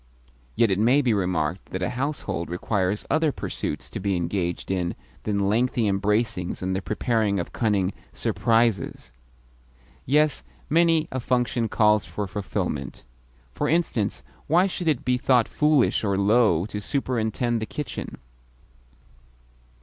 [0.55, 4.95] Yet it may be remarked that a household requires other pursuits to be engaged in
[5.25, 9.11] than lengthy embracings and the preparing of cunning "surprises."
[10.07, 10.41] Yes,
[10.71, 13.03] many a function calls for fulfilment.
[13.53, 18.17] For instance, why should it be thought foolish or low to superintend the kitchen?